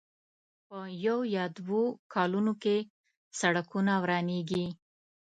[0.67, 2.77] په يو يا دوو کلونو کې
[3.39, 4.65] سړکونه ورانېږي.